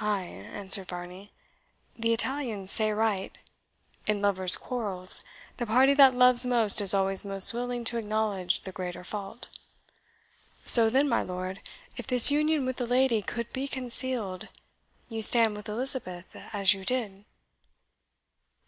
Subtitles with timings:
[0.00, 1.30] "Ay," answered Varney;
[1.96, 3.38] "the Italians say right
[4.04, 5.24] in lovers' quarrels,
[5.58, 9.56] the party that loves most is always most willing to acknowledge the greater fault.
[10.64, 11.60] So then, my lord,
[11.96, 14.48] if this union with the lady could be concealed,
[15.08, 17.24] you stand with Elizabeth as you did?"